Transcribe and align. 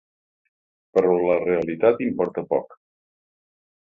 Però 0.95 1.11
la 1.31 1.35
realitat 1.43 2.01
importa 2.05 2.45
poc. 2.55 2.73